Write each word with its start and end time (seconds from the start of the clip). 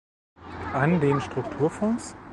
An 0.73 0.99
den 0.99 1.21
Strukturfonds? 1.21 2.15